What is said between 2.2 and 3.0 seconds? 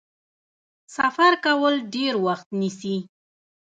وخت نیسي.